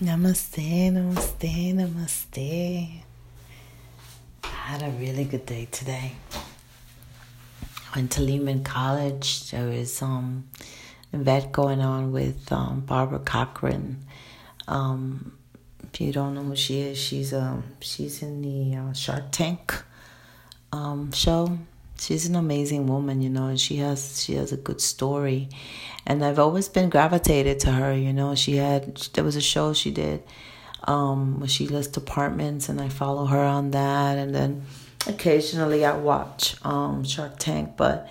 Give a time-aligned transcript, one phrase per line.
[0.00, 3.02] Namaste, namaste, namaste.
[4.44, 6.12] I had a really good day today.
[7.64, 9.50] I went to Lehman College.
[9.50, 10.44] There was um,
[11.12, 14.04] an event going on with um, Barbara Corcoran.
[14.68, 15.36] Um,
[15.92, 19.82] if you don't know who she is, she's um she's in the uh, Shark Tank
[20.72, 21.58] um, show
[22.00, 25.48] she's an amazing woman, you know, and she has she has a good story.
[26.06, 28.34] And I've always been gravitated to her, you know.
[28.34, 30.22] She had there was a show she did
[30.84, 34.62] um where she lists apartments and I follow her on that and then
[35.08, 38.08] occasionally I watch um Shark Tank, but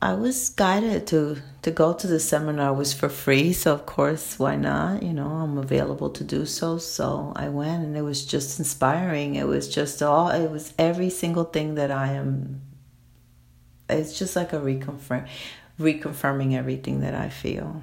[0.00, 3.86] I was guided to to go to the seminar it was for free, so of
[3.86, 5.02] course why not?
[5.02, 6.78] You know, I'm available to do so.
[6.78, 9.36] So I went and it was just inspiring.
[9.36, 12.62] It was just all it was every single thing that I am
[13.88, 15.28] it's just like a reconfirm
[15.82, 17.82] reconfirming everything that I feel.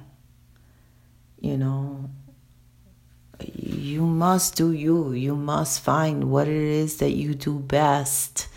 [1.40, 2.10] You know,
[3.54, 5.12] you must do you.
[5.12, 8.48] You must find what it is that you do best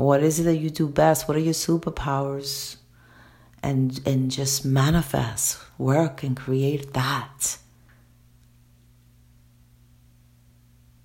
[0.00, 1.28] what is it that you do best?
[1.28, 2.76] What are your superpowers?
[3.62, 7.58] And and just manifest, work and create that.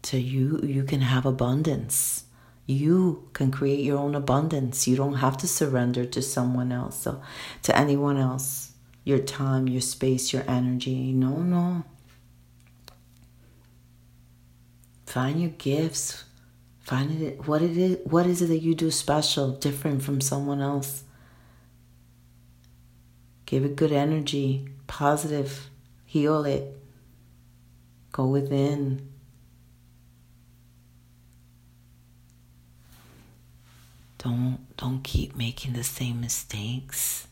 [0.04, 2.24] So you you can have abundance.
[2.66, 4.88] You can create your own abundance.
[4.88, 7.22] You don't have to surrender to someone else, so
[7.64, 8.72] to anyone else.
[9.04, 11.14] Your time, your space, your energy.
[11.14, 11.84] No, no.
[15.06, 16.24] Find your gifts
[16.86, 20.62] Find it what it is what is it that you do special, different from someone
[20.62, 21.04] else.
[23.48, 25.72] Give it good energy, positive,
[26.06, 26.78] heal it.
[28.12, 29.10] Go within.
[34.26, 37.28] Don't don't keep making the same mistakes.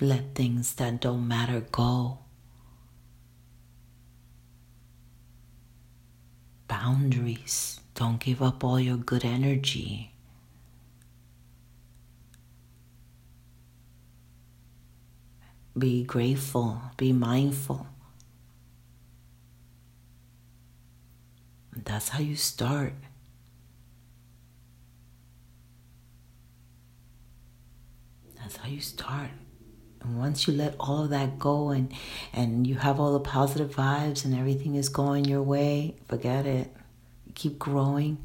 [0.00, 2.18] Let things that don't matter go.
[6.72, 7.80] boundaries.
[7.94, 10.10] Don't give up all your good energy.
[15.76, 17.86] Be grateful, be mindful.
[21.76, 22.94] That's how you start.
[28.52, 29.30] That's how you start.
[30.02, 31.90] And once you let all of that go and
[32.34, 36.70] and you have all the positive vibes and everything is going your way, forget it.
[37.26, 38.18] You keep growing.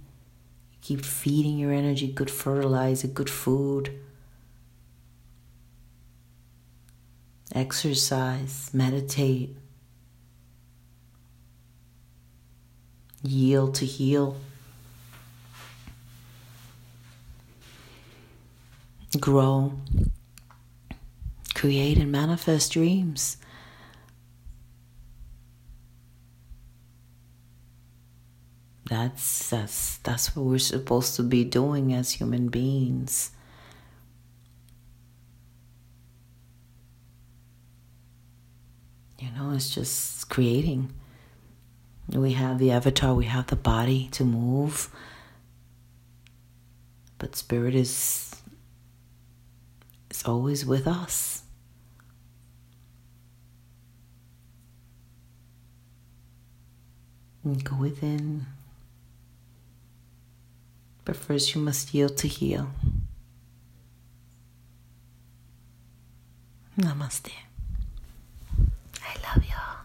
[0.72, 3.98] You keep feeding your energy good fertilizer, good food.
[7.56, 9.56] Exercise, meditate.
[13.24, 14.36] Yield to heal.
[19.22, 19.72] Grow
[21.58, 23.38] create and manifest dreams.
[28.88, 33.32] That's that's that's what we're supposed to be doing as human beings.
[39.20, 40.94] You know, it's just creating.
[42.08, 44.90] We have the avatar, we have the body to move.
[47.18, 48.32] But spirit is
[50.12, 51.47] is always with us.
[57.48, 58.46] And go within.
[61.06, 62.70] But first, you must yield to heal.
[66.78, 67.32] Namaste.
[69.02, 69.77] I love you.